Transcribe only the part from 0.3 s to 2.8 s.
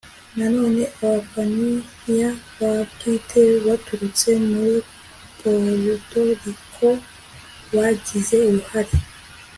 nanone abapayiniya ba